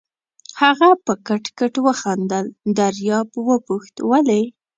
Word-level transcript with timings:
هغه 0.61 0.89
په 1.05 1.13
کټ 1.27 1.45
کټ 1.57 1.73
وخندل، 1.85 2.45
دریاب 2.77 3.27
وپوښت: 3.47 3.95
ولې؟ 4.09 4.43